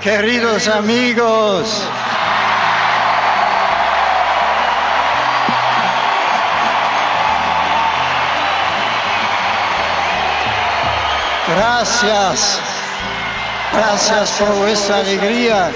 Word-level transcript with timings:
queridos 0.00 0.66
amigos, 0.68 1.86
gracias, 11.48 12.60
gracias 13.72 14.30
por 14.32 14.48
vuestra 14.56 14.96
alegría. 14.96 15.70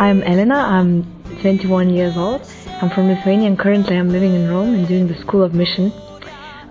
I'm 0.00 0.24
Elena, 0.24 0.56
I'm 0.56 1.04
21 1.40 1.90
years 1.90 2.16
old. 2.16 2.42
I'm 2.82 2.90
from 2.90 3.06
Lithuania 3.06 3.46
and 3.46 3.56
currently 3.56 3.96
I'm 3.96 4.08
living 4.08 4.34
in 4.34 4.50
Rome 4.50 4.74
and 4.74 4.88
doing 4.88 5.06
the 5.06 5.14
School 5.14 5.44
of 5.44 5.54
Mission. 5.54 5.92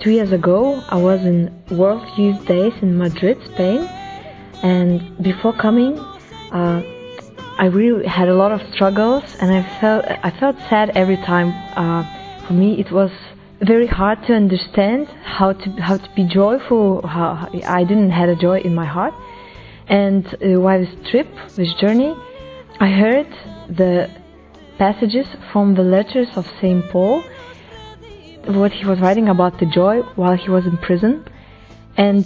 Two 0.01 0.11
years 0.11 0.33
ago, 0.33 0.83
I 0.89 0.97
was 0.97 1.21
in 1.21 1.49
World 1.71 2.05
Youth 2.17 2.45
Days 2.45 2.73
in 2.81 2.97
Madrid, 2.97 3.37
Spain, 3.53 3.87
and 4.61 5.17
before 5.23 5.53
coming, 5.53 5.97
uh, 6.51 6.81
I 7.57 7.67
really 7.67 8.05
had 8.05 8.27
a 8.27 8.35
lot 8.35 8.51
of 8.51 8.61
struggles 8.73 9.23
and 9.39 9.51
I 9.51 9.79
felt 9.79 10.03
I 10.05 10.29
felt 10.37 10.57
sad 10.69 10.91
every 10.93 11.17
time. 11.17 11.53
Uh, 11.77 12.03
for 12.45 12.53
me, 12.53 12.77
it 12.77 12.91
was 12.91 13.11
very 13.61 13.87
hard 13.87 14.21
to 14.27 14.33
understand 14.33 15.07
how 15.23 15.53
to 15.53 15.69
how 15.81 15.95
to 15.95 16.09
be 16.13 16.25
joyful. 16.25 17.07
How 17.07 17.49
I 17.65 17.85
didn't 17.85 18.11
have 18.11 18.27
a 18.27 18.35
joy 18.35 18.59
in 18.59 18.75
my 18.75 18.85
heart, 18.85 19.13
and 19.87 20.27
uh, 20.27 20.77
this 20.77 21.09
trip, 21.09 21.29
this 21.55 21.73
journey, 21.75 22.13
I 22.79 22.89
heard 22.89 23.27
the 23.69 24.09
passages 24.77 25.27
from 25.51 25.75
the 25.75 25.83
letters 25.83 26.27
of 26.35 26.45
St. 26.59 26.83
Paul, 26.89 27.23
what 28.45 28.71
he 28.71 28.85
was 28.85 28.99
writing 28.99 29.29
about 29.29 29.59
the 29.59 29.65
joy 29.65 30.01
while 30.15 30.35
he 30.35 30.49
was 30.49 30.65
in 30.65 30.77
prison. 30.77 31.25
And 31.97 32.25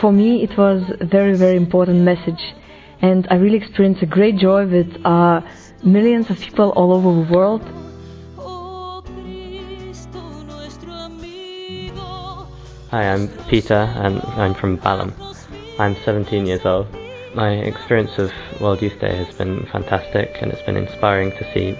for 0.00 0.12
me, 0.12 0.42
it 0.42 0.56
was 0.56 0.82
a 1.00 1.04
very, 1.04 1.34
very 1.36 1.56
important 1.56 2.02
message. 2.02 2.54
And 3.00 3.26
I 3.30 3.36
really 3.36 3.56
experienced 3.56 4.02
a 4.02 4.06
great 4.06 4.36
joy 4.36 4.66
with 4.66 5.04
uh, 5.04 5.40
millions 5.82 6.28
of 6.28 6.38
people 6.38 6.70
all 6.70 6.92
over 6.92 7.24
the 7.24 7.32
world. 7.32 7.62
Hi, 12.90 13.04
I'm 13.12 13.28
Peter 13.48 13.74
and 13.74 14.20
I'm 14.20 14.52
from 14.52 14.76
Balham. 14.76 15.14
I'm 15.78 15.96
17 16.04 16.44
years 16.46 16.66
old. 16.66 16.99
My 17.34 17.52
experience 17.52 18.18
of 18.18 18.32
World 18.60 18.82
Youth 18.82 18.98
Day 18.98 19.14
has 19.14 19.32
been 19.36 19.64
fantastic 19.66 20.38
and 20.42 20.50
it's 20.50 20.62
been 20.62 20.76
inspiring 20.76 21.30
to 21.30 21.52
see 21.54 21.78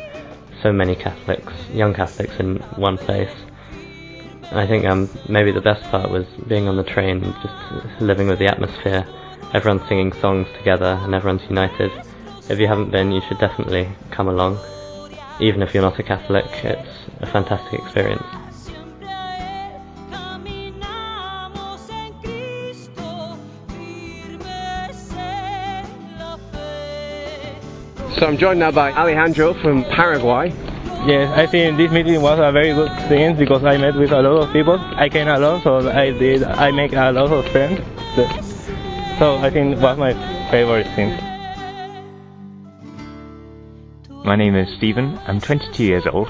so 0.62 0.72
many 0.72 0.94
Catholics, 0.94 1.52
young 1.72 1.92
Catholics 1.92 2.38
in 2.38 2.58
one 2.76 2.96
place. 2.96 3.34
I 4.52 4.64
think 4.68 4.84
um, 4.84 5.10
maybe 5.28 5.50
the 5.50 5.60
best 5.60 5.82
part 5.90 6.08
was 6.08 6.24
being 6.46 6.68
on 6.68 6.76
the 6.76 6.84
train, 6.84 7.20
just 7.42 8.00
living 8.00 8.28
with 8.28 8.38
the 8.38 8.46
atmosphere. 8.46 9.04
Everyone's 9.52 9.88
singing 9.88 10.12
songs 10.12 10.46
together 10.56 11.00
and 11.02 11.16
everyone's 11.16 11.42
united. 11.50 11.90
If 12.48 12.60
you 12.60 12.68
haven't 12.68 12.92
been, 12.92 13.10
you 13.10 13.20
should 13.26 13.38
definitely 13.38 13.88
come 14.12 14.28
along. 14.28 14.56
Even 15.40 15.62
if 15.62 15.74
you're 15.74 15.82
not 15.82 15.98
a 15.98 16.04
Catholic, 16.04 16.46
it's 16.64 16.88
a 17.22 17.26
fantastic 17.26 17.80
experience. 17.80 18.22
So 28.18 28.26
I'm 28.26 28.36
joined 28.36 28.58
now 28.58 28.70
by 28.72 28.92
Alejandro 28.92 29.54
from 29.54 29.84
Paraguay. 29.84 30.48
Yes, 31.06 31.32
I 31.38 31.46
think 31.46 31.78
this 31.78 31.90
meeting 31.90 32.20
was 32.20 32.38
a 32.38 32.52
very 32.52 32.74
good 32.74 32.90
thing 33.08 33.36
because 33.36 33.64
I 33.64 33.78
met 33.78 33.94
with 33.94 34.10
a 34.10 34.20
lot 34.20 34.42
of 34.42 34.52
people. 34.52 34.78
I 34.96 35.08
came 35.08 35.28
alone, 35.28 35.62
so 35.62 35.88
I 35.88 36.10
did. 36.10 36.42
I 36.42 36.70
make 36.72 36.92
a 36.92 37.12
lot 37.12 37.32
of 37.32 37.46
friends. 37.52 37.80
So 39.18 39.36
I 39.38 39.48
think 39.48 39.76
it 39.76 39.80
was 39.80 39.96
my 39.96 40.12
favorite 40.50 40.86
thing. 40.94 41.10
My 44.24 44.36
name 44.36 44.56
is 44.56 44.68
Stephen. 44.76 45.18
I'm 45.26 45.40
22 45.40 45.84
years 45.84 46.06
old, 46.12 46.28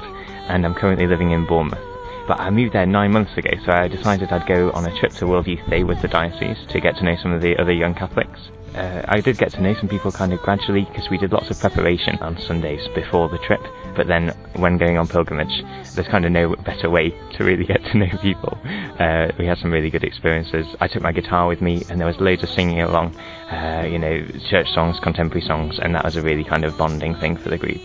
and 0.48 0.64
I'm 0.64 0.74
currently 0.74 1.06
living 1.06 1.32
in 1.32 1.46
Bournemouth. 1.46 1.80
But 2.28 2.38
I 2.38 2.50
moved 2.50 2.74
there 2.74 2.86
nine 2.86 3.10
months 3.10 3.36
ago, 3.36 3.50
so 3.64 3.72
I 3.72 3.88
decided 3.88 4.30
I'd 4.30 4.46
go 4.46 4.70
on 4.72 4.86
a 4.86 4.96
trip 5.00 5.12
to 5.14 5.26
World 5.26 5.48
Youth 5.48 5.68
Day 5.68 5.82
with 5.82 6.00
the 6.02 6.08
diocese 6.08 6.58
to 6.68 6.78
get 6.78 6.96
to 6.98 7.04
know 7.04 7.16
some 7.20 7.32
of 7.32 7.42
the 7.42 7.56
other 7.56 7.72
young 7.72 7.94
Catholics 7.94 8.50
uh, 8.74 9.02
I 9.08 9.20
did 9.20 9.36
get 9.36 9.50
to 9.52 9.60
know 9.60 9.74
some 9.74 9.88
people 9.88 10.12
kind 10.12 10.32
of 10.32 10.40
gradually 10.40 10.84
because 10.84 11.10
we 11.10 11.18
did 11.18 11.32
lots 11.32 11.50
of 11.50 11.58
preparation 11.58 12.16
on 12.18 12.40
Sundays 12.40 12.86
before 12.94 13.28
the 13.28 13.38
trip. 13.38 13.60
But 13.96 14.06
then 14.06 14.28
when 14.54 14.78
going 14.78 14.96
on 14.96 15.08
pilgrimage, 15.08 15.64
there's 15.94 16.06
kind 16.06 16.24
of 16.24 16.30
no 16.30 16.54
better 16.54 16.88
way 16.88 17.10
to 17.32 17.44
really 17.44 17.64
get 17.64 17.82
to 17.86 17.98
know 17.98 18.08
people. 18.22 18.56
Uh, 18.98 19.32
we 19.38 19.46
had 19.46 19.58
some 19.58 19.72
really 19.72 19.90
good 19.90 20.04
experiences. 20.04 20.66
I 20.80 20.86
took 20.86 21.02
my 21.02 21.10
guitar 21.12 21.48
with 21.48 21.60
me 21.60 21.82
and 21.90 21.98
there 21.98 22.06
was 22.06 22.20
loads 22.20 22.44
of 22.44 22.50
singing 22.50 22.80
along, 22.80 23.16
uh, 23.50 23.88
you 23.90 23.98
know, 23.98 24.24
church 24.48 24.70
songs, 24.72 25.00
contemporary 25.00 25.44
songs, 25.44 25.78
and 25.80 25.94
that 25.94 26.04
was 26.04 26.16
a 26.16 26.22
really 26.22 26.44
kind 26.44 26.64
of 26.64 26.78
bonding 26.78 27.16
thing 27.16 27.36
for 27.36 27.48
the 27.48 27.58
group. 27.58 27.80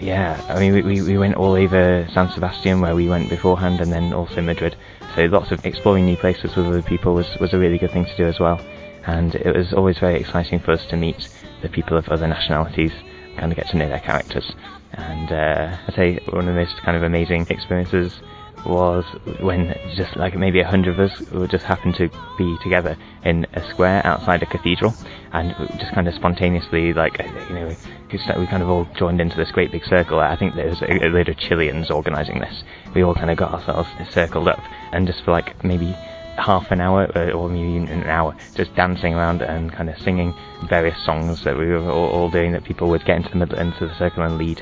Yeah, 0.00 0.44
I 0.48 0.60
mean, 0.60 0.74
we, 0.84 1.00
we 1.02 1.18
went 1.18 1.34
all 1.36 1.54
over 1.54 2.06
San 2.12 2.30
Sebastian 2.30 2.80
where 2.82 2.94
we 2.94 3.08
went 3.08 3.30
beforehand 3.30 3.80
and 3.80 3.90
then 3.90 4.12
also 4.12 4.42
Madrid. 4.42 4.76
So 5.14 5.24
lots 5.24 5.50
of 5.50 5.64
exploring 5.64 6.04
new 6.04 6.16
places 6.16 6.54
with 6.54 6.66
other 6.66 6.82
people 6.82 7.14
was, 7.14 7.26
was 7.40 7.54
a 7.54 7.58
really 7.58 7.78
good 7.78 7.90
thing 7.90 8.04
to 8.04 8.16
do 8.16 8.26
as 8.26 8.38
well 8.38 8.60
and 9.08 9.34
it 9.34 9.56
was 9.56 9.72
always 9.72 9.98
very 9.98 10.20
exciting 10.20 10.60
for 10.60 10.72
us 10.72 10.84
to 10.90 10.96
meet 10.96 11.30
the 11.62 11.68
people 11.70 11.96
of 11.96 12.06
other 12.10 12.26
nationalities, 12.26 12.92
kind 13.38 13.50
of 13.50 13.56
get 13.56 13.66
to 13.68 13.76
know 13.78 13.88
their 13.88 14.00
characters. 14.00 14.52
And 14.92 15.32
uh, 15.32 15.78
I'd 15.86 15.94
say 15.94 16.18
one 16.28 16.46
of 16.46 16.54
the 16.54 16.60
most 16.60 16.76
kind 16.82 16.94
of 16.94 17.02
amazing 17.02 17.46
experiences 17.48 18.20
was 18.66 19.06
when 19.40 19.74
just 19.96 20.14
like 20.16 20.36
maybe 20.36 20.60
a 20.60 20.66
hundred 20.66 20.98
of 20.98 21.10
us 21.10 21.20
would 21.30 21.48
just 21.48 21.64
happen 21.64 21.92
to 21.94 22.10
be 22.36 22.56
together 22.62 22.98
in 23.24 23.46
a 23.54 23.66
square 23.70 24.04
outside 24.04 24.42
a 24.42 24.46
cathedral 24.46 24.92
and 25.32 25.54
just 25.78 25.92
kind 25.94 26.08
of 26.08 26.14
spontaneously 26.14 26.92
like 26.92 27.16
you 27.48 27.54
know 27.54 27.76
we 28.12 28.46
kind 28.48 28.62
of 28.62 28.68
all 28.68 28.84
joined 28.96 29.20
into 29.20 29.36
this 29.36 29.52
great 29.52 29.70
big 29.70 29.84
circle 29.84 30.18
I 30.18 30.34
think 30.34 30.56
there 30.56 30.66
was 30.66 30.82
a, 30.82 31.06
a 31.06 31.08
load 31.08 31.28
of 31.28 31.36
Chileans 31.36 31.88
organising 31.88 32.40
this 32.40 32.64
we 32.96 33.04
all 33.04 33.14
kind 33.14 33.30
of 33.30 33.36
got 33.36 33.52
ourselves 33.52 33.88
circled 34.10 34.48
up 34.48 34.60
and 34.90 35.06
just 35.06 35.22
for 35.24 35.30
like 35.30 35.62
maybe 35.62 35.96
half 36.38 36.70
an 36.70 36.80
hour 36.80 37.10
uh, 37.16 37.30
or 37.32 37.48
maybe 37.48 37.68
even 37.68 37.88
an 37.88 38.04
hour 38.04 38.34
just 38.54 38.74
dancing 38.74 39.14
around 39.14 39.42
and 39.42 39.72
kind 39.72 39.90
of 39.90 39.98
singing 39.98 40.34
various 40.68 40.96
songs 41.04 41.42
that 41.44 41.56
we 41.56 41.66
were 41.66 41.90
all, 41.90 42.08
all 42.08 42.30
doing 42.30 42.52
that 42.52 42.64
people 42.64 42.88
would 42.88 43.04
get 43.04 43.16
into 43.16 43.30
the 43.30 43.36
middle 43.36 43.58
into 43.58 43.86
the 43.86 43.94
circle 43.98 44.22
and 44.22 44.38
lead. 44.38 44.60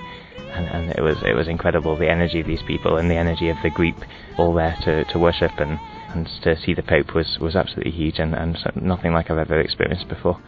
And, 0.52 0.68
and, 0.68 0.90
it 0.90 1.02
was 1.02 1.22
it 1.22 1.34
was 1.34 1.48
incredible 1.48 1.96
the 1.96 2.10
energy 2.10 2.40
of 2.40 2.46
these 2.46 2.62
people 2.62 2.96
and 2.96 3.10
the 3.10 3.16
energy 3.16 3.50
of 3.50 3.58
the 3.62 3.68
group 3.68 3.96
all 4.38 4.54
there 4.54 4.76
to, 4.84 5.04
to 5.04 5.18
worship 5.18 5.52
and, 5.58 5.78
and 6.14 6.26
to 6.42 6.56
see 6.58 6.72
the 6.72 6.82
Pope 6.82 7.14
was, 7.14 7.38
was 7.40 7.54
absolutely 7.54 7.92
huge 7.92 8.18
and, 8.18 8.34
and 8.34 8.56
nothing 8.76 9.12
like 9.12 9.30
I've 9.30 9.38
ever 9.38 9.60
experienced 9.60 10.08
before. 10.08 10.40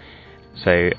So 0.65 0.91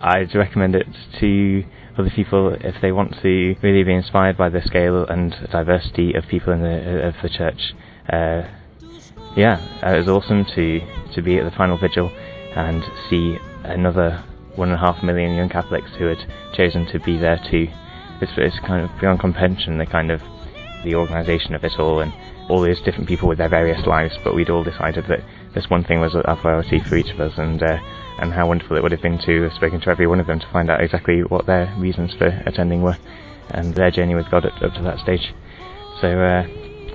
I'd 0.00 0.34
recommend 0.34 0.76
it 0.76 0.86
to 1.20 1.64
other 1.98 2.10
people 2.10 2.54
if 2.54 2.76
they 2.80 2.92
want 2.92 3.14
to 3.22 3.54
really 3.62 3.84
be 3.84 3.94
inspired 3.94 4.36
by 4.36 4.48
the 4.48 4.62
scale 4.62 5.06
and 5.06 5.34
diversity 5.50 6.14
of 6.14 6.24
people 6.28 6.52
in 6.52 6.62
the 6.62 7.08
of 7.08 7.14
the 7.22 7.28
church. 7.28 7.74
Uh, 8.08 8.42
yeah, 9.36 9.60
uh, 9.82 9.94
it 9.94 9.98
was 9.98 10.08
awesome 10.08 10.44
to 10.54 10.80
to 11.14 11.22
be 11.22 11.38
at 11.38 11.44
the 11.44 11.56
final 11.56 11.76
vigil 11.76 12.10
and 12.54 12.82
see 13.08 13.38
another 13.64 14.22
one 14.56 14.68
and 14.68 14.76
a 14.76 14.80
half 14.80 15.02
million 15.02 15.34
young 15.34 15.48
Catholics 15.48 15.90
who 15.98 16.06
had 16.06 16.18
chosen 16.54 16.86
to 16.86 16.98
be 17.00 17.18
there 17.18 17.40
too. 17.50 17.68
It's, 18.20 18.32
it's 18.36 18.58
kind 18.60 18.84
of 18.84 19.00
beyond 19.00 19.20
comprehension 19.20 19.78
the 19.78 19.86
kind 19.86 20.10
of 20.10 20.20
the 20.84 20.94
organisation 20.94 21.54
of 21.54 21.64
it 21.64 21.78
all 21.78 22.00
and 22.00 22.12
all 22.48 22.60
these 22.60 22.80
different 22.80 23.08
people 23.08 23.28
with 23.28 23.38
their 23.38 23.48
various 23.48 23.86
lives, 23.86 24.14
but 24.24 24.34
we'd 24.34 24.50
all 24.50 24.64
decided 24.64 25.06
that 25.06 25.24
this 25.54 25.70
one 25.70 25.84
thing 25.84 26.00
was 26.00 26.14
a 26.14 26.36
priority 26.36 26.80
for 26.80 26.96
each 26.96 27.10
of 27.10 27.20
us, 27.20 27.32
and 27.38 27.62
uh, 27.62 27.78
and 28.18 28.32
how 28.32 28.46
wonderful 28.48 28.76
it 28.76 28.82
would 28.82 28.92
have 28.92 29.02
been 29.02 29.18
to 29.18 29.42
have 29.42 29.52
spoken 29.52 29.80
to 29.80 29.90
every 29.90 30.06
one 30.06 30.20
of 30.20 30.26
them 30.26 30.40
to 30.40 30.46
find 30.52 30.70
out 30.70 30.82
exactly 30.82 31.20
what 31.22 31.46
their 31.46 31.72
reasons 31.78 32.12
for 32.14 32.26
attending 32.46 32.82
were, 32.82 32.96
and 33.50 33.74
their 33.74 33.90
journey 33.90 34.14
with 34.14 34.30
God 34.30 34.44
up, 34.44 34.60
up 34.62 34.74
to 34.74 34.82
that 34.82 34.98
stage. 34.98 35.32
So 36.00 36.08
uh, 36.08 36.46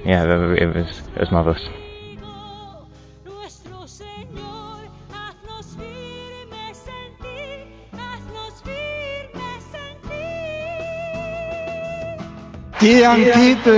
yeah, 0.06 0.24
it 0.56 0.75
was 0.75 1.01
it 1.16 1.19
was 1.19 1.31
Dear 12.80 13.00
young 13.00 13.24
people, 13.31 13.74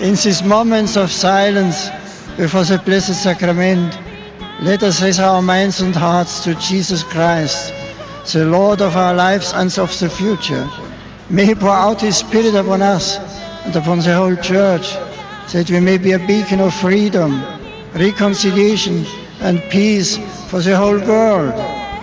in 0.00 0.14
these 0.14 0.42
moments 0.44 0.96
of 0.96 1.10
silence 1.10 1.90
before 2.36 2.62
the 2.62 2.78
Blessed 2.78 3.20
Sacrament, 3.20 3.98
let 4.60 4.84
us 4.84 5.02
raise 5.02 5.18
our 5.18 5.42
minds 5.42 5.80
and 5.80 5.94
hearts 5.94 6.44
to 6.44 6.54
Jesus 6.54 7.02
Christ, 7.02 7.74
the 8.32 8.46
Lord 8.46 8.80
of 8.80 8.96
our 8.96 9.12
lives 9.12 9.52
and 9.52 9.76
of 9.76 9.98
the 9.98 10.08
future. 10.08 10.70
May 11.28 11.46
He 11.46 11.54
pour 11.56 11.70
out 11.70 12.00
His 12.00 12.16
Spirit 12.18 12.54
upon 12.54 12.80
us 12.80 13.18
and 13.66 13.74
upon 13.74 13.98
the 13.98 14.14
whole 14.14 14.36
Church, 14.36 14.92
that 15.52 15.68
we 15.68 15.80
may 15.80 15.98
be 15.98 16.12
a 16.12 16.18
beacon 16.20 16.60
of 16.60 16.72
freedom, 16.72 17.53
reconciliation, 17.94 19.04
and 19.40 19.62
peace 19.70 20.18
for 20.50 20.60
the 20.60 20.76
whole 20.76 20.98
world. 20.98 21.93